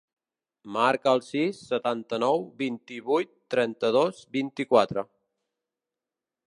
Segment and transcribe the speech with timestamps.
[0.77, 5.07] Marca el sis, setanta-nou, vint-i-vuit, trenta-dos, vint-i-quatre.